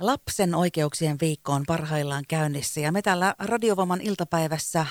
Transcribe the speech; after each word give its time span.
Lapsen 0.00 0.54
oikeuksien 0.54 1.16
viikko 1.20 1.52
on 1.52 1.62
parhaillaan 1.66 2.24
käynnissä 2.28 2.80
ja 2.80 2.92
me 2.92 3.02
täällä 3.02 3.34
Radiovoman 3.38 4.00
iltapäivässä 4.00 4.86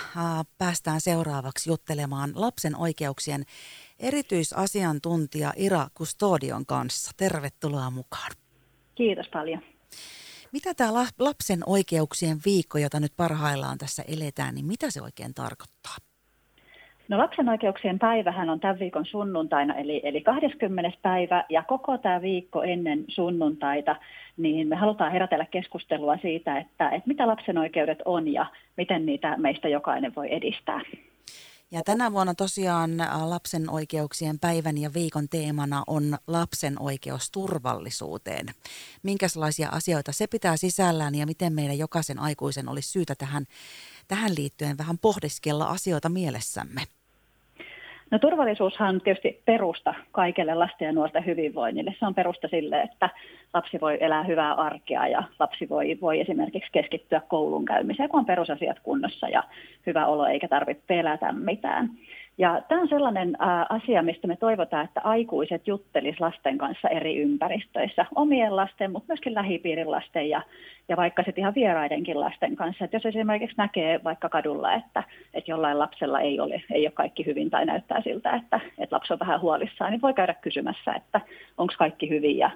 päästään 0.57 1.01
seuraavaksi 1.01 1.69
juttelemaan 1.69 2.31
lapsen 2.35 2.75
oikeuksien 2.75 3.43
erityisasiantuntija 3.99 5.53
Ira 5.55 5.87
Kustodion 5.93 6.65
kanssa. 6.65 7.11
Tervetuloa 7.17 7.89
mukaan. 7.89 8.31
Kiitos 8.95 9.27
paljon. 9.33 9.61
Mitä 10.51 10.73
tämä 10.73 10.93
lapsen 11.19 11.63
oikeuksien 11.65 12.39
viikko, 12.45 12.77
jota 12.77 12.99
nyt 12.99 13.13
parhaillaan 13.17 13.77
tässä 13.77 14.03
eletään, 14.07 14.55
niin 14.55 14.65
mitä 14.65 14.91
se 14.91 15.01
oikein 15.01 15.33
tarkoittaa? 15.33 15.95
No 17.09 17.17
lapsen 17.17 17.49
oikeuksien 17.49 17.99
päivähän 17.99 18.49
on 18.49 18.59
tämän 18.59 18.79
viikon 18.79 19.05
sunnuntaina, 19.05 19.75
eli, 19.75 20.01
eli 20.03 20.21
20. 20.21 20.91
päivä, 21.01 21.43
ja 21.49 21.63
koko 21.63 21.97
tämä 21.97 22.21
viikko 22.21 22.63
ennen 22.63 23.05
sunnuntaita, 23.07 23.95
niin 24.37 24.67
me 24.67 24.75
halutaan 24.75 25.11
herätellä 25.11 25.45
keskustelua 25.45 26.17
siitä, 26.17 26.57
että, 26.57 26.89
että 26.89 27.07
mitä 27.07 27.27
lapsen 27.27 27.57
oikeudet 27.57 27.99
on 28.05 28.33
ja 28.33 28.45
miten 28.77 29.05
niitä 29.05 29.37
meistä 29.37 29.67
jokainen 29.67 30.15
voi 30.15 30.33
edistää. 30.33 30.81
Ja 31.71 31.83
tänä 31.83 32.11
vuonna 32.11 32.35
tosiaan 32.35 32.91
lapsen 33.25 33.69
oikeuksien 33.69 34.39
päivän 34.39 34.77
ja 34.77 34.93
viikon 34.93 35.29
teemana 35.29 35.83
on 35.87 36.17
lapsen 36.27 36.81
oikeus 36.81 37.31
turvallisuuteen. 37.31 38.45
Minkälaisia 39.03 39.69
asioita 39.69 40.11
se 40.11 40.27
pitää 40.27 40.57
sisällään 40.57 41.15
ja 41.15 41.25
miten 41.25 41.53
meidän 41.53 41.77
jokaisen 41.77 42.19
aikuisen 42.19 42.69
olisi 42.69 42.91
syytä 42.91 43.15
tähän, 43.15 43.45
tähän 44.07 44.35
liittyen 44.37 44.77
vähän 44.77 44.97
pohdiskella 44.97 45.65
asioita 45.65 46.09
mielessämme? 46.09 46.96
No 48.11 48.19
turvallisuushan 48.19 48.95
on 48.95 49.01
tietysti 49.01 49.41
perusta 49.45 49.93
kaikelle 50.11 50.55
lasten 50.55 50.85
ja 50.85 50.91
nuorten 50.91 51.25
hyvinvoinnille. 51.25 51.95
Se 51.99 52.05
on 52.05 52.15
perusta 52.15 52.47
sille, 52.47 52.81
että 52.81 53.09
lapsi 53.53 53.81
voi 53.81 53.97
elää 53.99 54.23
hyvää 54.23 54.53
arkea 54.53 55.07
ja 55.07 55.23
lapsi 55.39 55.69
voi, 55.69 55.97
voi 56.01 56.21
esimerkiksi 56.21 56.71
keskittyä 56.71 57.21
koulun 57.27 57.65
käymiseen, 57.65 58.09
kun 58.09 58.19
on 58.19 58.25
perusasiat 58.25 58.79
kunnossa 58.79 59.29
ja 59.29 59.43
hyvä 59.85 60.05
olo 60.05 60.25
eikä 60.25 60.47
tarvitse 60.47 60.83
pelätä 60.87 61.31
mitään. 61.31 61.89
Ja 62.39 62.61
tämä 62.67 62.81
on 62.81 62.87
sellainen 62.87 63.37
asia, 63.69 64.01
mistä 64.01 64.27
me 64.27 64.35
toivotaan, 64.35 64.85
että 64.85 65.01
aikuiset 65.03 65.67
juttelis 65.67 66.19
lasten 66.19 66.57
kanssa 66.57 66.89
eri 66.89 67.17
ympäristöissä, 67.17 68.05
omien 68.15 68.55
lasten, 68.55 68.91
mutta 68.91 69.07
myöskin 69.07 69.33
lähipiirin 69.33 69.91
lasten 69.91 70.29
ja, 70.29 70.41
ja 70.89 70.97
vaikka 70.97 71.23
sitten 71.23 71.41
ihan 71.41 71.55
vieraidenkin 71.55 72.19
lasten 72.19 72.55
kanssa. 72.55 72.85
Että 72.85 72.97
jos 72.97 73.05
esimerkiksi 73.05 73.57
näkee 73.57 74.03
vaikka 74.03 74.29
kadulla, 74.29 74.73
että, 74.73 75.03
että 75.33 75.51
jollain 75.51 75.79
lapsella 75.79 76.19
ei 76.19 76.39
ole, 76.39 76.63
ei 76.71 76.85
ole 76.85 76.91
kaikki 76.91 77.25
hyvin 77.25 77.49
tai 77.49 77.65
näyttää 77.65 78.01
siltä, 78.01 78.35
että, 78.35 78.59
että 78.77 78.95
lapsi 78.95 79.13
on 79.13 79.19
vähän 79.19 79.41
huolissaan, 79.41 79.91
niin 79.91 80.01
voi 80.01 80.13
käydä 80.13 80.33
kysymässä, 80.33 80.93
että 80.93 81.21
onko 81.57 81.73
kaikki 81.77 82.09
hyvin 82.09 82.37
ja, 82.37 82.51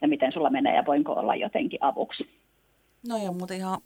ja 0.00 0.08
miten 0.08 0.32
sulla 0.32 0.50
menee 0.50 0.76
ja 0.76 0.86
voinko 0.86 1.12
olla 1.12 1.34
jotenkin 1.34 1.78
avuksi. 1.82 2.28
No 3.06 3.16
ja 3.16 3.32
muuten 3.32 3.56
ihan 3.56 3.78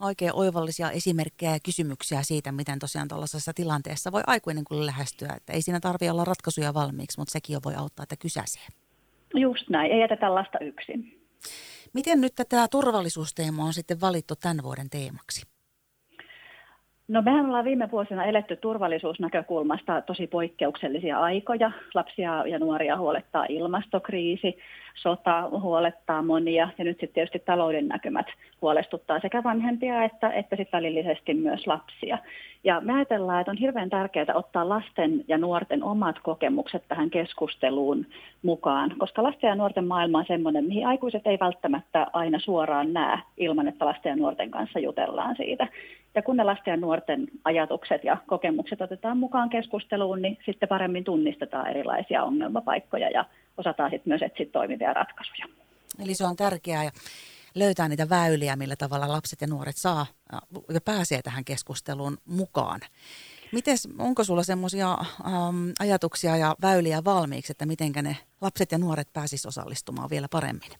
oikein 0.00 0.34
oivallisia 0.34 0.90
esimerkkejä 0.90 1.52
ja 1.52 1.58
kysymyksiä 1.64 2.22
siitä, 2.22 2.52
miten 2.52 2.78
tosiaan 2.78 3.08
tuollaisessa 3.08 3.52
tilanteessa 3.54 4.12
voi 4.12 4.22
aikuinen 4.26 4.64
kun 4.64 4.86
lähestyä. 4.86 5.32
Että 5.36 5.52
ei 5.52 5.62
siinä 5.62 5.80
tarvitse 5.80 6.12
olla 6.12 6.24
ratkaisuja 6.24 6.74
valmiiksi, 6.74 7.18
mutta 7.18 7.32
sekin 7.32 7.54
jo 7.54 7.60
voi 7.64 7.74
auttaa, 7.74 8.02
että 8.02 8.16
kysäsee. 8.16 8.62
Just 9.34 9.68
näin, 9.68 9.92
ei 9.92 10.00
jätetä 10.00 10.34
lasta 10.34 10.58
yksin. 10.58 11.20
Miten 11.92 12.20
nyt 12.20 12.34
tätä 12.34 12.68
turvallisuusteema 12.70 13.64
on 13.64 13.72
sitten 13.72 14.00
valittu 14.00 14.34
tämän 14.36 14.62
vuoden 14.62 14.90
teemaksi? 14.90 15.42
No 17.08 17.22
mehän 17.22 17.46
ollaan 17.46 17.64
viime 17.64 17.90
vuosina 17.90 18.24
eletty 18.24 18.56
turvallisuusnäkökulmasta 18.56 20.02
tosi 20.02 20.26
poikkeuksellisia 20.26 21.20
aikoja. 21.20 21.70
Lapsia 21.94 22.46
ja 22.46 22.58
nuoria 22.58 22.96
huolettaa 22.96 23.46
ilmastokriisi, 23.48 24.58
sota 24.94 25.48
huolettaa 25.50 26.22
monia 26.22 26.68
ja 26.78 26.84
nyt 26.84 27.00
sitten 27.00 27.14
tietysti 27.14 27.38
talouden 27.38 27.88
näkymät 27.88 28.26
huolestuttaa 28.62 29.20
sekä 29.20 29.42
vanhempia 29.44 30.04
että, 30.04 30.30
että 30.30 30.56
sitten 30.56 30.78
välillisesti 30.78 31.34
myös 31.34 31.66
lapsia. 31.66 32.18
Ja 32.64 32.80
me 32.80 32.92
ajatellaan, 32.92 33.40
että 33.40 33.50
on 33.50 33.56
hirveän 33.56 33.90
tärkeää 33.90 34.34
ottaa 34.34 34.68
lasten 34.68 35.24
ja 35.28 35.38
nuorten 35.38 35.82
omat 35.82 36.16
kokemukset 36.22 36.82
tähän 36.88 37.10
keskusteluun 37.10 38.06
mukaan, 38.42 38.94
koska 38.98 39.22
lasten 39.22 39.48
ja 39.48 39.54
nuorten 39.54 39.84
maailma 39.84 40.18
on 40.18 40.24
sellainen, 40.28 40.64
mihin 40.64 40.86
aikuiset 40.86 41.26
ei 41.26 41.38
välttämättä 41.40 42.06
aina 42.12 42.38
suoraan 42.38 42.92
näe 42.92 43.18
ilman, 43.36 43.68
että 43.68 43.86
lasten 43.86 44.10
ja 44.10 44.16
nuorten 44.16 44.50
kanssa 44.50 44.78
jutellaan 44.78 45.36
siitä. 45.36 45.68
Ja 46.14 46.22
kun 46.22 46.36
ne 46.36 46.44
lasten 46.44 46.72
ja 46.72 46.76
nuorten 46.76 47.26
ajatukset 47.44 48.04
ja 48.04 48.16
kokemukset 48.26 48.80
otetaan 48.80 49.18
mukaan 49.18 49.50
keskusteluun, 49.50 50.22
niin 50.22 50.38
sitten 50.44 50.68
paremmin 50.68 51.04
tunnistetaan 51.04 51.66
erilaisia 51.66 52.24
ongelmapaikkoja 52.24 53.10
ja 53.10 53.24
osataan 53.60 53.90
sitten 53.90 54.10
myös 54.10 54.22
etsiä 54.22 54.46
toimivia 54.52 54.92
ratkaisuja. 54.92 55.46
Eli 56.04 56.14
se 56.14 56.26
on 56.26 56.36
tärkeää 56.36 56.90
löytää 57.54 57.88
niitä 57.88 58.08
väyliä, 58.08 58.56
millä 58.56 58.76
tavalla 58.76 59.08
lapset 59.08 59.40
ja 59.40 59.46
nuoret 59.46 59.76
saa 59.76 60.06
ja 60.74 60.80
pääsee 60.84 61.22
tähän 61.22 61.44
keskusteluun 61.44 62.18
mukaan. 62.24 62.80
Mites, 63.52 63.88
onko 63.98 64.24
sulla 64.24 64.42
semmoisia 64.42 64.92
ähm, 64.92 65.70
ajatuksia 65.80 66.36
ja 66.36 66.54
väyliä 66.62 67.04
valmiiksi, 67.04 67.52
että 67.52 67.66
miten 67.66 67.92
ne 68.02 68.16
lapset 68.40 68.72
ja 68.72 68.78
nuoret 68.78 69.08
pääsisivät 69.12 69.48
osallistumaan 69.48 70.10
vielä 70.10 70.26
paremmin? 70.32 70.70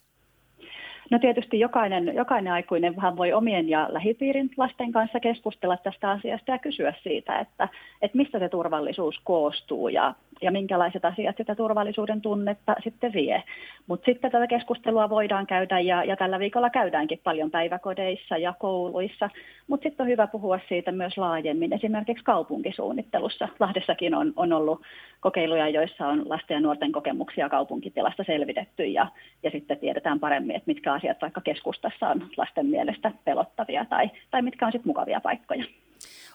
No 1.11 1.19
tietysti 1.19 1.61
jokainen, 1.61 2.15
jokainen 2.15 2.53
aikuinen 2.53 2.97
vähän 2.97 3.17
voi 3.17 3.33
omien 3.33 3.69
ja 3.69 3.89
lähipiirin 3.91 4.51
lasten 4.57 4.93
kanssa 4.93 5.21
keskustella 5.21 5.77
tästä 5.77 6.11
asiasta 6.11 6.51
ja 6.51 6.59
kysyä 6.59 6.95
siitä, 7.03 7.39
että, 7.39 7.69
että 8.03 8.17
mistä 8.17 8.39
se 8.39 8.49
turvallisuus 8.49 9.21
koostuu 9.25 9.89
ja, 9.89 10.15
ja 10.43 10.51
minkälaiset 10.51 11.05
asiat 11.05 11.37
sitä 11.37 11.55
turvallisuuden 11.55 12.21
tunnetta 12.21 12.77
sitten 12.85 13.13
vie. 13.13 13.43
Mutta 13.87 14.05
sitten 14.05 14.31
tätä 14.31 14.47
keskustelua 14.47 15.11
voidaan 15.11 15.47
käydä 15.47 15.81
ja, 15.81 16.05
ja 16.05 16.17
tällä 16.17 16.39
viikolla 16.39 16.71
käydäänkin 16.71 17.21
paljon 17.25 17.51
päiväkodeissa 17.51 18.37
ja 18.37 18.55
kouluissa, 18.59 19.31
mutta 19.67 19.83
sitten 19.83 20.05
on 20.05 20.11
hyvä 20.11 20.27
puhua 20.27 20.61
siitä 20.69 20.93
myös 20.93 21.19
laajemmin 21.19 21.73
esimerkiksi 21.73 22.25
kaupunkisuunnittelussa. 22.25 23.49
Lahdessakin 23.61 24.15
on, 24.15 24.33
on 24.37 24.53
ollut 24.53 24.83
kokeiluja, 25.21 25.69
joissa 25.69 26.07
on 26.07 26.29
lasten 26.29 26.55
ja 26.55 26.61
nuorten 26.61 26.93
kokemuksia 26.93 27.49
kaupunkitilasta 27.49 28.25
selvitetty 28.25 28.85
ja, 28.85 29.07
ja 29.43 29.51
sitten 29.51 29.79
tiedetään 29.79 30.21
paremmin, 30.21 30.57
että 30.57 30.71
mitkä 30.71 30.93
asiat 30.93 31.23
vaikka 31.23 31.41
keskustassa 31.41 32.09
on 32.09 32.27
lasten 32.37 32.67
mielestä 32.67 33.13
pelottavia 33.25 33.85
tai, 33.85 34.11
tai 34.31 34.43
mitkä 34.43 34.67
on 34.67 34.73
sitten 34.73 34.89
mukavia 34.89 35.21
paikkoja. 35.21 35.65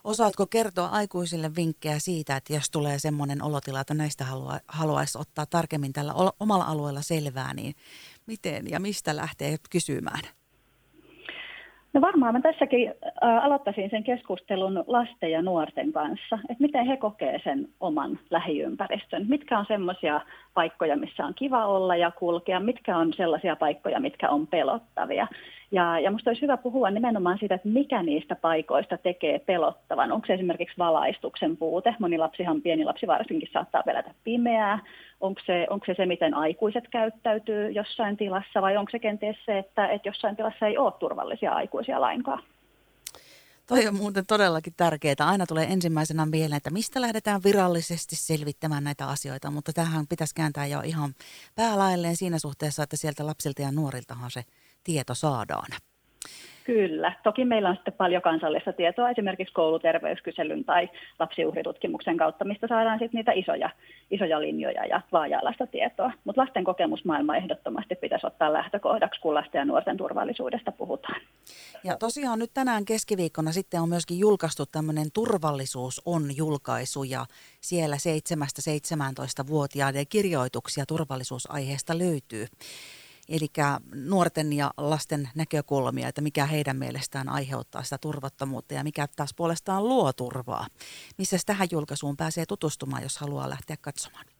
Osaatko 0.05 0.45
kertoa 0.45 0.88
aikuisille 0.88 1.51
vinkkejä 1.55 1.99
siitä, 1.99 2.35
että 2.35 2.53
jos 2.53 2.71
tulee 2.71 2.99
semmoinen 2.99 3.43
olotila, 3.43 3.81
että 3.81 3.93
näistä 3.93 4.23
halua, 4.23 4.57
haluaisi 4.67 5.17
ottaa 5.17 5.45
tarkemmin 5.45 5.93
tällä 5.93 6.13
omalla 6.39 6.66
alueella 6.66 7.01
selvää, 7.01 7.53
niin 7.53 7.73
miten 8.27 8.63
ja 8.69 8.79
mistä 8.79 9.16
lähtee 9.16 9.55
kysymään? 9.71 10.21
No 11.93 12.01
varmaan 12.01 12.33
mä 12.33 12.41
tässäkin 12.41 12.93
aloittaisin 13.41 13.89
sen 13.89 14.03
keskustelun 14.03 14.83
lasten 14.88 15.31
ja 15.31 15.41
nuorten 15.41 15.93
kanssa, 15.93 16.39
että 16.49 16.61
miten 16.63 16.85
he 16.85 16.97
kokee 16.97 17.41
sen 17.43 17.69
oman 17.79 18.19
lähiympäristön. 18.29 19.25
Mitkä 19.29 19.59
on 19.59 19.66
semmoisia 19.67 20.22
paikkoja, 20.53 20.97
missä 20.97 21.25
on 21.25 21.33
kiva 21.35 21.66
olla 21.66 21.95
ja 21.95 22.11
kulkea, 22.11 22.59
mitkä 22.59 22.97
on 22.97 23.13
sellaisia 23.13 23.55
paikkoja, 23.55 23.99
mitkä 23.99 24.29
on 24.29 24.47
pelottavia. 24.47 25.27
Ja, 25.72 26.00
ja 26.00 26.09
minusta 26.12 26.30
olisi 26.30 26.42
hyvä 26.42 26.58
puhua 26.58 26.92
nimenomaan 26.92 27.40
siitä, 27.40 27.56
että 27.56 27.68
mikä 27.68 28.03
niistä 28.03 28.36
paikoista 28.36 28.98
tekee 28.98 29.40
pelottavan. 29.40 30.12
Onko 30.12 30.28
se 30.28 30.34
esimerkiksi 30.34 30.78
valaistuksen 30.78 31.58
puute? 31.58 31.96
Moni 32.00 32.18
lapsihan, 32.18 32.62
pieni 32.62 32.86
lapsi 32.86 33.08
varsinkin, 33.08 33.50
saattaa 33.53 33.84
pelätä 33.84 34.12
pimeää. 34.24 34.80
Onko 35.22 35.42
se, 35.46 35.68
onko 35.70 35.86
se 35.86 35.94
se, 35.98 36.06
miten 36.06 36.34
aikuiset 36.34 36.88
käyttäytyy 36.88 37.72
jossain 37.72 38.18
tilassa 38.18 38.62
vai 38.62 38.78
onko 38.78 38.92
se 38.92 39.00
kenties 39.00 39.38
se, 39.46 39.58
että, 39.58 39.88
että 39.88 40.09
jossain 40.09 40.36
tilassa 40.36 40.68
ei 40.68 40.78
ole 40.78 40.92
turvallisia 41.00 41.52
aikuisia 41.52 42.02
lainkaan? 42.02 42.44
Toi 43.68 43.88
on 43.88 43.96
muuten 43.96 44.26
todellakin 44.26 44.74
tärkeää. 44.78 45.16
Aina 45.20 45.46
tulee 45.46 45.66
ensimmäisenä 45.66 46.26
mieleen, 46.26 46.58
että 46.58 46.70
mistä 46.70 47.02
lähdetään 47.02 47.42
virallisesti 47.44 48.16
selvittämään 48.16 48.84
näitä 48.84 49.08
asioita, 49.08 49.52
mutta 49.52 49.74
tähän 49.74 50.08
pitäisi 50.08 50.36
kääntää 50.36 50.66
jo 50.66 50.82
ihan 50.82 51.14
päälailleen 51.56 52.16
siinä 52.16 52.40
suhteessa, 52.40 52.84
että 52.84 52.97
sieltä 52.97 53.26
lapsilta 53.26 53.62
ja 53.62 53.72
nuoriltahan 53.72 54.32
se 54.32 54.44
tieto 54.85 55.13
saadaan. 55.13 55.68
Kyllä. 56.66 57.14
Toki 57.23 57.46
meillä 57.46 57.70
on 57.70 57.76
sitten 57.76 57.93
paljon 57.93 58.22
kansallista 58.22 58.73
tietoa 58.73 59.09
esimerkiksi 59.09 59.53
kouluterveyskyselyn 59.53 60.66
tai 60.66 60.90
lapsiuhritutkimuksen 61.20 62.17
kautta, 62.17 62.46
mistä 62.46 62.67
saadaan 62.67 62.99
sitten 62.99 63.17
niitä 63.17 63.32
isoja, 63.32 63.70
isoja 64.11 64.41
linjoja 64.41 64.85
ja 64.85 65.02
laaja-alaista 65.11 65.67
tietoa. 65.67 66.11
Mutta 66.23 66.41
lasten 66.41 66.64
kokemusmaailma 66.64 67.35
ehdottomasti 67.35 67.96
pitäisi 67.96 68.28
ottaa 68.28 68.53
lähtökohdaksi, 68.53 69.22
kun 69.22 69.34
lasten 69.34 69.59
ja 69.59 69.66
nuorten 69.66 69.97
turvallisuudesta 69.97 70.72
puhutaan. 70.72 71.22
Ja 71.84 71.97
tosiaan 71.97 72.40
nyt 72.40 72.52
tänään 72.53 72.85
keskiviikkona 72.85 73.52
sitten 73.52 73.82
on 73.82 73.90
myöskin 73.90 74.20
julkaistu 74.20 74.66
tämmöinen 74.66 75.08
Turvallisuus 75.14 76.02
on 76.05 76.37
julkaisu 76.37 77.03
ja 77.03 77.26
siellä 77.61 77.96
7-17-vuotiaiden 77.96 80.05
kirjoituksia 80.09 80.85
turvallisuusaiheesta 80.85 81.97
löytyy 81.97 82.47
eli 83.29 83.47
nuorten 83.93 84.53
ja 84.53 84.72
lasten 84.77 85.29
näkökulmia, 85.35 86.07
että 86.07 86.22
mikä 86.22 86.45
heidän 86.45 86.77
mielestään 86.77 87.29
aiheuttaa 87.29 87.83
sitä 87.83 87.97
turvattomuutta 87.97 88.73
ja 88.73 88.83
mikä 88.83 89.07
taas 89.16 89.33
puolestaan 89.33 89.87
luo 89.87 90.13
turvaa. 90.13 90.67
Missä 91.17 91.37
tähän 91.45 91.67
julkaisuun 91.72 92.17
pääsee 92.17 92.45
tutustumaan, 92.45 93.03
jos 93.03 93.17
haluaa 93.17 93.49
lähteä 93.49 93.77
katsomaan? 93.81 94.34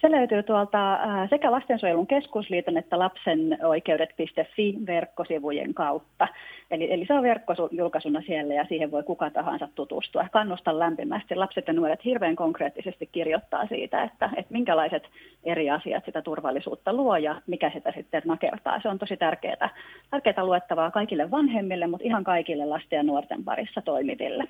Se 0.00 0.10
löytyy 0.10 0.42
tuolta 0.42 0.98
sekä 1.30 1.50
Lastensuojelun 1.50 2.06
keskusliiton 2.06 2.76
että 2.76 2.98
lapsenoikeudet.fi 2.98 4.74
verkkosivujen 4.86 5.74
kautta. 5.74 6.28
Eli, 6.70 6.92
eli 6.92 7.06
se 7.06 7.14
on 7.14 7.22
verkkojulkaisuna 7.22 8.22
siellä 8.26 8.54
ja 8.54 8.64
siihen 8.68 8.90
voi 8.90 9.02
kuka 9.02 9.30
tahansa 9.30 9.68
tutustua. 9.74 10.28
Kannustan 10.32 10.78
lämpimästi. 10.78 11.34
Lapset 11.34 11.66
ja 11.66 11.72
nuoret 11.72 12.04
hirveän 12.04 12.36
konkreettisesti 12.36 13.08
kirjoittaa 13.12 13.66
siitä, 13.66 14.02
että, 14.02 14.30
että 14.36 14.52
minkälaiset 14.52 15.02
eri 15.44 15.70
asiat 15.70 16.04
sitä 16.04 16.22
turvallisuutta 16.22 16.92
luo 16.92 17.16
ja 17.16 17.42
mikä 17.46 17.70
sitä 17.74 17.92
sitten 17.96 18.22
nakertaa. 18.24 18.80
Se 18.80 18.88
on 18.88 18.98
tosi 18.98 19.16
tärkeää, 19.16 19.70
tärkeää 20.10 20.44
luettavaa 20.44 20.90
kaikille 20.90 21.30
vanhemmille, 21.30 21.86
mutta 21.86 22.06
ihan 22.06 22.24
kaikille 22.24 22.66
lasten 22.66 22.96
ja 22.96 23.02
nuorten 23.02 23.44
parissa 23.44 23.82
toimiville. 23.82 24.48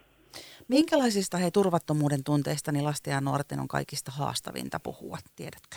Minkälaisista 0.69 1.37
he 1.37 1.51
turvattomuuden 1.51 2.25
tunteista 2.25 2.73
niin 2.73 2.85
lasten 2.85 3.13
ja 3.13 3.21
nuorten 3.21 3.61
on 3.61 3.69
kaikista 3.69 4.13
haastavinta 4.15 4.81
puhua, 4.81 5.19
tiedätkö? 5.37 5.77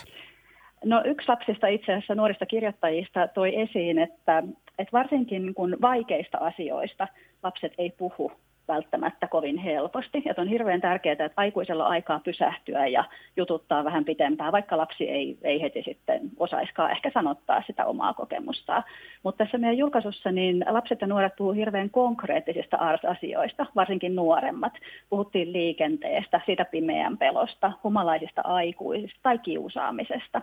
No 0.84 1.02
yksi 1.04 1.28
lapsista 1.28 1.66
itse 1.66 1.92
asiassa 1.92 2.14
nuorista 2.14 2.46
kirjoittajista 2.46 3.28
toi 3.28 3.60
esiin, 3.60 3.98
että, 3.98 4.42
että 4.78 4.92
varsinkin 4.92 5.54
kun 5.54 5.76
vaikeista 5.80 6.38
asioista 6.38 7.08
lapset 7.42 7.72
ei 7.78 7.90
puhu, 7.90 8.32
välttämättä 8.68 9.26
kovin 9.26 9.58
helposti. 9.58 10.22
Ja 10.24 10.34
on 10.38 10.48
hirveän 10.48 10.80
tärkeää, 10.80 11.12
että 11.12 11.30
aikuisella 11.36 11.84
on 11.84 11.90
aikaa 11.90 12.20
pysähtyä 12.24 12.86
ja 12.86 13.04
jututtaa 13.36 13.84
vähän 13.84 14.04
pitempään, 14.04 14.52
vaikka 14.52 14.76
lapsi 14.76 15.10
ei, 15.10 15.38
ei 15.42 15.60
heti 15.62 15.82
sitten 15.82 16.20
osaiskaan 16.38 16.90
ehkä 16.90 17.10
sanottaa 17.14 17.62
sitä 17.66 17.84
omaa 17.84 18.14
kokemustaan. 18.14 18.84
Mutta 19.22 19.44
tässä 19.44 19.58
meidän 19.58 19.78
julkaisussa 19.78 20.32
niin 20.32 20.64
lapset 20.68 21.00
ja 21.00 21.06
nuoret 21.06 21.36
puhuu 21.36 21.52
hirveän 21.52 21.90
konkreettisista 21.90 22.76
asioista, 23.10 23.66
varsinkin 23.76 24.16
nuoremmat. 24.16 24.72
Puhuttiin 25.10 25.52
liikenteestä, 25.52 26.40
siitä 26.46 26.64
pimeän 26.64 27.18
pelosta, 27.18 27.72
humalaisista 27.84 28.40
aikuisista 28.44 29.18
tai 29.22 29.38
kiusaamisesta. 29.38 30.42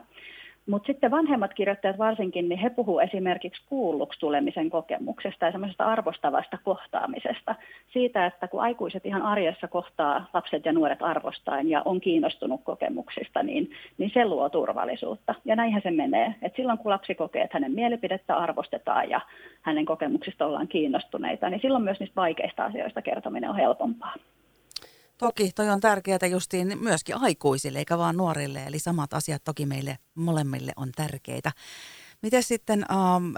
Mutta 0.65 0.87
sitten 0.87 1.11
vanhemmat 1.11 1.53
kirjoittajat 1.53 1.97
varsinkin, 1.97 2.49
niin 2.49 2.59
he 2.59 2.69
puhuvat 2.69 3.03
esimerkiksi 3.03 3.61
kuulluksi 3.65 4.19
tulemisen 4.19 4.69
kokemuksesta 4.69 5.45
ja 5.45 5.51
semmoisesta 5.51 5.85
arvostavasta 5.85 6.57
kohtaamisesta. 6.63 7.55
Siitä, 7.93 8.25
että 8.25 8.47
kun 8.47 8.61
aikuiset 8.61 9.05
ihan 9.05 9.21
arjessa 9.21 9.67
kohtaa 9.67 10.29
lapset 10.33 10.65
ja 10.65 10.73
nuoret 10.73 11.01
arvostaen 11.01 11.69
ja 11.69 11.81
on 11.85 12.01
kiinnostunut 12.01 12.61
kokemuksista, 12.63 13.43
niin, 13.43 13.71
niin 13.97 14.11
se 14.13 14.25
luo 14.25 14.49
turvallisuutta. 14.49 15.35
Ja 15.45 15.55
näinhän 15.55 15.81
se 15.81 15.91
menee. 15.91 16.35
Et 16.41 16.55
silloin 16.55 16.77
kun 16.77 16.91
lapsi 16.91 17.15
kokee, 17.15 17.41
että 17.43 17.55
hänen 17.55 17.71
mielipidettä 17.71 18.35
arvostetaan 18.35 19.09
ja 19.09 19.21
hänen 19.61 19.85
kokemuksista 19.85 20.45
ollaan 20.45 20.67
kiinnostuneita, 20.67 21.49
niin 21.49 21.61
silloin 21.61 21.83
myös 21.83 21.99
niistä 21.99 22.15
vaikeista 22.15 22.65
asioista 22.65 23.01
kertominen 23.01 23.49
on 23.49 23.55
helpompaa. 23.55 24.13
Toki 25.21 25.51
toi 25.55 25.69
on 25.69 25.79
tärkeää 25.79 26.27
justiin 26.31 26.77
myöskin 26.81 27.15
aikuisille 27.15 27.79
eikä 27.79 27.97
vaan 27.97 28.17
nuorille, 28.17 28.63
eli 28.63 28.79
samat 28.79 29.13
asiat 29.13 29.43
toki 29.43 29.65
meille 29.65 29.97
molemmille 30.15 30.71
on 30.75 30.91
tärkeitä. 30.95 31.51
Miten 32.21 32.43
sitten, 32.43 32.85
um, 32.91 33.33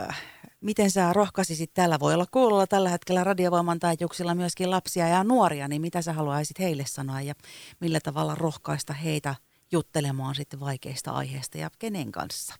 miten 0.61 0.91
sä 0.91 1.13
rohkaisisit, 1.13 1.73
täällä 1.73 1.99
voi 1.99 2.13
olla 2.13 2.25
kuulolla 2.31 2.67
tällä 2.67 2.89
hetkellä 2.89 3.23
radiovoiman 3.23 3.79
taajuuksilla 3.79 4.35
myöskin 4.35 4.71
lapsia 4.71 5.07
ja 5.07 5.23
nuoria, 5.23 5.67
niin 5.67 5.81
mitä 5.81 6.01
sä 6.01 6.13
haluaisit 6.13 6.59
heille 6.59 6.83
sanoa 6.87 7.21
ja 7.21 7.33
millä 7.79 7.99
tavalla 7.99 8.35
rohkaista 8.35 8.93
heitä 8.93 9.35
juttelemaan 9.71 10.35
sitten 10.35 10.59
vaikeista 10.59 11.11
aiheista 11.11 11.57
ja 11.57 11.69
kenen 11.79 12.11
kanssa? 12.11 12.55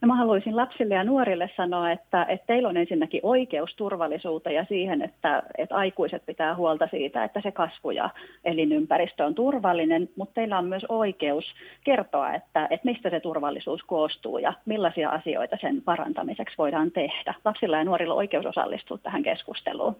No 0.00 0.08
mä 0.08 0.16
haluaisin 0.16 0.56
lapsille 0.56 0.94
ja 0.94 1.04
nuorille 1.04 1.50
sanoa, 1.56 1.90
että, 1.90 2.26
että 2.28 2.46
teillä 2.46 2.68
on 2.68 2.76
ensinnäkin 2.76 3.20
oikeus 3.22 3.76
turvallisuuteen 3.76 4.56
ja 4.56 4.64
siihen, 4.64 5.02
että, 5.02 5.42
että 5.58 5.74
aikuiset 5.74 6.22
pitää 6.26 6.54
huolta 6.54 6.88
siitä, 6.90 7.24
että 7.24 7.40
se 7.40 7.52
kasvu 7.52 7.90
ja 7.90 8.10
elinympäristö 8.44 9.24
on 9.24 9.34
turvallinen, 9.34 10.08
mutta 10.16 10.34
teillä 10.34 10.58
on 10.58 10.64
myös 10.64 10.84
oikeus 10.88 11.44
kertoa, 11.84 12.34
että, 12.34 12.66
että 12.70 12.84
mistä 12.84 13.10
se 13.10 13.20
turvallisuus 13.20 13.82
koostuu 13.82 14.38
ja 14.38 14.52
millaisia 14.66 15.10
asioita 15.10 15.56
sen 15.60 15.82
parantamiseksi 15.82 16.54
voidaan 16.58 16.90
tehdä. 16.90 17.34
Lapsilla 17.44 17.76
ja 17.76 17.84
nuorilla 17.84 18.14
on 18.14 18.18
oikeus 18.18 18.46
osallistua 18.46 18.98
tähän 18.98 19.22
keskusteluun. 19.22 19.96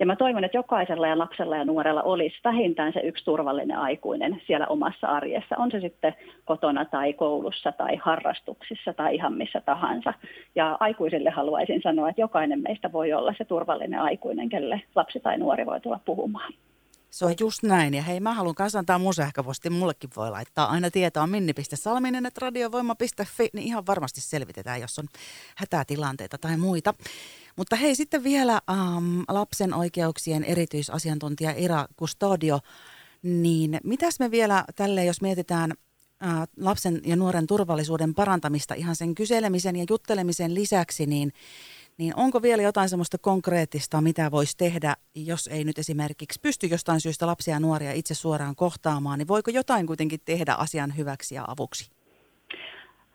Ja 0.00 0.06
mä 0.06 0.16
toivon, 0.16 0.44
että 0.44 0.56
jokaisella 0.56 1.08
ja 1.08 1.18
lapsella 1.18 1.56
ja 1.56 1.64
nuorella 1.64 2.02
olisi 2.02 2.36
vähintään 2.44 2.92
se 2.92 3.00
yksi 3.00 3.24
turvallinen 3.24 3.78
aikuinen 3.78 4.40
siellä 4.46 4.66
omassa 4.66 5.06
arjessa. 5.06 5.56
On 5.58 5.70
se 5.70 5.80
sitten 5.80 6.14
kotona 6.44 6.84
tai 6.84 7.12
koulussa 7.12 7.72
tai 7.72 7.96
harrastuksissa 7.96 8.92
tai 8.92 9.14
ihan 9.14 9.34
missä 9.34 9.60
tahansa. 9.60 10.14
Ja 10.54 10.76
aikuisille 10.80 11.30
haluaisin 11.30 11.82
sanoa, 11.82 12.08
että 12.08 12.20
jokainen 12.20 12.62
meistä 12.62 12.92
voi 12.92 13.12
olla 13.12 13.34
se 13.38 13.44
turvallinen 13.44 14.00
aikuinen, 14.00 14.48
kelle 14.48 14.82
lapsi 14.94 15.20
tai 15.20 15.38
nuori 15.38 15.66
voi 15.66 15.80
tulla 15.80 16.00
puhumaan. 16.04 16.52
Se 17.10 17.24
on 17.24 17.34
just 17.40 17.62
näin. 17.62 17.94
Ja 17.94 18.02
hei, 18.02 18.20
mä 18.20 18.34
haluan 18.34 18.54
kanssa 18.54 18.78
antaa 18.78 18.98
mun 18.98 19.14
sähköposti. 19.14 19.70
Mullekin 19.70 20.10
voi 20.16 20.30
laittaa 20.30 20.70
aina 20.70 20.90
tietoa 20.90 21.26
minni.salminen, 21.26 22.26
että 22.26 22.40
radiovoima.fi, 22.40 23.48
niin 23.52 23.66
ihan 23.66 23.86
varmasti 23.86 24.20
selvitetään, 24.20 24.80
jos 24.80 24.98
on 24.98 25.08
hätätilanteita 25.56 26.38
tai 26.38 26.56
muita. 26.56 26.94
Mutta 27.56 27.76
hei, 27.76 27.94
sitten 27.94 28.24
vielä 28.24 28.60
ähm, 28.70 29.20
lapsen 29.28 29.74
oikeuksien 29.74 30.44
erityisasiantuntija 30.44 31.54
Ira 31.56 31.86
Custodio. 31.98 32.60
Niin 33.22 33.80
mitäs 33.84 34.18
me 34.18 34.30
vielä 34.30 34.64
tälle, 34.76 35.04
jos 35.04 35.20
mietitään 35.20 35.72
äh, 36.26 36.48
lapsen 36.56 37.00
ja 37.04 37.16
nuoren 37.16 37.46
turvallisuuden 37.46 38.14
parantamista 38.14 38.74
ihan 38.74 38.96
sen 38.96 39.14
kyselemisen 39.14 39.76
ja 39.76 39.84
juttelemisen 39.90 40.54
lisäksi, 40.54 41.06
niin 41.06 41.32
niin 41.98 42.16
onko 42.16 42.42
vielä 42.42 42.62
jotain 42.62 42.88
semmoista 42.88 43.18
konkreettista, 43.18 44.00
mitä 44.00 44.30
voisi 44.30 44.56
tehdä, 44.56 44.96
jos 45.14 45.46
ei 45.46 45.64
nyt 45.64 45.78
esimerkiksi 45.78 46.40
pysty 46.42 46.66
jostain 46.66 47.00
syystä 47.00 47.26
lapsia 47.26 47.54
ja 47.54 47.60
nuoria 47.60 47.92
itse 47.92 48.14
suoraan 48.14 48.56
kohtaamaan, 48.56 49.18
niin 49.18 49.28
voiko 49.28 49.50
jotain 49.50 49.86
kuitenkin 49.86 50.20
tehdä 50.24 50.54
asian 50.54 50.96
hyväksi 50.96 51.34
ja 51.34 51.44
avuksi? 51.48 51.97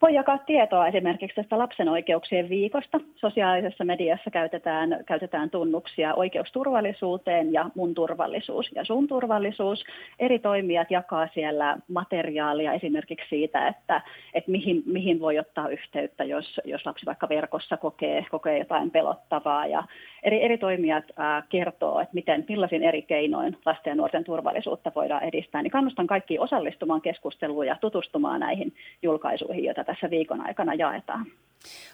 Voi 0.04 0.14
jakaa 0.14 0.38
tietoa 0.38 0.88
esimerkiksi 0.88 1.36
tästä 1.36 1.58
lapsen 1.58 1.90
oikeuksien 1.90 2.50
viikosta. 2.50 3.00
Sosiaalisessa 3.16 3.84
mediassa 3.86 4.32
käytetään, 4.32 5.04
käytetään 5.06 5.50
tunnuksia 5.50 6.14
oikeusturvallisuuteen 6.14 7.54
ja 7.54 7.70
mun 7.76 7.94
turvallisuus 7.94 8.72
ja 8.76 8.86
sun 8.86 9.08
turvallisuus. 9.08 9.84
Eri 10.20 10.40
toimijat 10.40 10.92
jakaa 10.92 11.28
siellä 11.34 11.78
materiaalia 11.88 12.74
esimerkiksi 12.74 13.30
siitä, 13.30 13.68
että, 13.68 14.02
että 14.34 14.52
mihin, 14.52 14.84
mihin 14.86 15.20
voi 15.20 15.40
ottaa 15.40 15.70
yhteyttä, 15.70 16.24
jos, 16.24 16.62
jos 16.66 16.86
lapsi 16.86 17.06
vaikka 17.06 17.30
verkossa 17.30 17.78
kokee, 17.78 18.26
kokee 18.32 18.60
jotain 18.60 18.92
pelottavaa. 18.92 19.66
Ja 19.66 19.84
eri, 20.24 20.44
eri 20.44 20.58
toimijat 20.58 21.06
ää, 21.18 21.44
kertoo, 21.50 22.00
että 22.00 22.14
miten, 22.14 22.46
millaisin 22.50 22.84
eri 22.84 23.02
keinoin 23.02 23.58
lasten 23.66 23.92
ja 23.92 23.96
nuorten 23.96 24.24
turvallisuutta 24.24 24.92
voidaan 24.96 25.24
edistää. 25.24 25.62
Niin 25.62 25.72
kannustan 25.72 26.08
kaikki 26.08 26.40
osallistumaan 26.40 27.02
keskusteluun 27.02 27.68
ja 27.68 27.78
tutustumaan 27.82 28.40
näihin 28.40 28.74
julkaisuihin, 29.02 29.64
joita 29.64 29.93
tässä 29.94 30.10
viikon 30.10 30.42
aikana 30.42 30.74
jaetaan. 30.74 31.26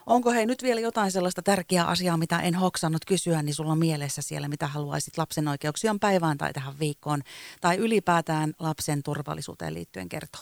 Onko 0.07 0.31
hei 0.31 0.45
nyt 0.45 0.63
vielä 0.63 0.79
jotain 0.79 1.11
sellaista 1.11 1.41
tärkeää 1.41 1.85
asiaa, 1.85 2.17
mitä 2.17 2.39
en 2.39 2.55
hoksannut 2.55 3.05
kysyä, 3.07 3.41
niin 3.41 3.53
sulla 3.53 3.71
on 3.71 3.77
mielessä 3.77 4.21
siellä, 4.21 4.47
mitä 4.47 4.68
haluaisit 4.68 5.18
lapsen 5.18 5.47
oikeuksien 5.47 5.99
päivään 5.99 6.37
tai 6.37 6.53
tähän 6.53 6.73
viikkoon, 6.79 7.21
tai 7.61 7.77
ylipäätään 7.77 8.53
lapsen 8.59 9.03
turvallisuuteen 9.03 9.73
liittyen 9.73 10.09
kertoa? 10.09 10.41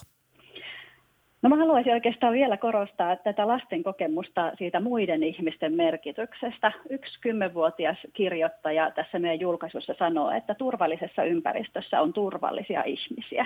No 1.41 1.49
mä 1.49 1.55
haluaisin 1.55 1.93
oikeastaan 1.93 2.33
vielä 2.33 2.57
korostaa 2.57 3.15
tätä 3.15 3.47
lasten 3.47 3.83
kokemusta 3.83 4.51
siitä 4.57 4.79
muiden 4.79 5.23
ihmisten 5.23 5.73
merkityksestä. 5.75 6.71
Yksi 6.89 7.19
kymmenvuotias 7.21 7.97
kirjoittaja 8.13 8.91
tässä 8.91 9.19
meidän 9.19 9.39
julkaisussa 9.39 9.93
sanoo, 9.99 10.31
että 10.31 10.55
turvallisessa 10.55 11.23
ympäristössä 11.23 12.01
on 12.01 12.13
turvallisia 12.13 12.83
ihmisiä. 12.83 13.45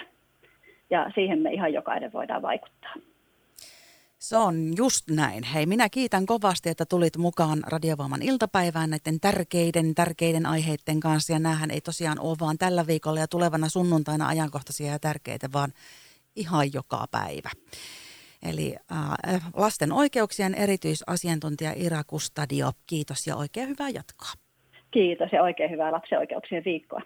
Ja 0.89 1.11
siihen 1.15 1.39
me 1.39 1.51
ihan 1.53 1.73
jokainen 1.73 2.13
voidaan 2.13 2.41
vaikuttaa. 2.41 2.93
Se 4.21 4.37
on 4.37 4.73
just 4.77 5.09
näin. 5.09 5.43
Hei, 5.43 5.65
minä 5.65 5.89
kiitän 5.89 6.25
kovasti, 6.25 6.69
että 6.69 6.85
tulit 6.85 7.17
mukaan 7.17 7.59
Radiovoiman 7.67 8.21
iltapäivään 8.21 8.89
näiden 8.89 9.19
tärkeiden, 9.19 9.95
tärkeiden 9.95 10.45
aiheiden 10.45 10.99
kanssa. 10.99 11.33
Ja 11.33 11.39
näähän 11.39 11.71
ei 11.71 11.81
tosiaan 11.81 12.19
ole 12.19 12.37
vaan 12.39 12.57
tällä 12.57 12.87
viikolla 12.87 13.19
ja 13.19 13.27
tulevana 13.27 13.69
sunnuntaina 13.69 14.27
ajankohtaisia 14.27 14.91
ja 14.91 14.99
tärkeitä, 14.99 15.49
vaan 15.53 15.73
ihan 16.35 16.73
joka 16.73 17.05
päivä. 17.11 17.49
Eli 18.43 18.75
äh, 18.91 19.51
lasten 19.53 19.91
oikeuksien 19.91 20.55
erityisasiantuntija 20.55 21.73
Ira 21.75 22.03
Kustadio, 22.03 22.71
kiitos 22.87 23.27
ja 23.27 23.35
oikein 23.35 23.69
hyvää 23.69 23.89
jatkoa. 23.89 24.31
Kiitos 24.91 25.29
ja 25.31 25.43
oikein 25.43 25.71
hyvää 25.71 25.91
lapsen 25.91 26.19
oikeuksien 26.19 26.63
viikkoa. 26.65 27.01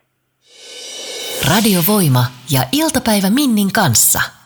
Radiovoima 1.50 2.26
ja 2.52 2.62
iltapäivä 2.72 3.30
Minnin 3.30 3.74
kanssa. 3.74 4.45